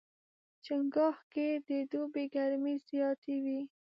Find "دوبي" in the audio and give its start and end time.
1.91-2.25